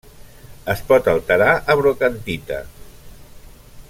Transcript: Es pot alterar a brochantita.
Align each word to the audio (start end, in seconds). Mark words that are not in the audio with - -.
Es 0.73 0.79
pot 0.91 1.09
alterar 1.13 1.51
a 1.73 1.77
brochantita. 1.81 2.61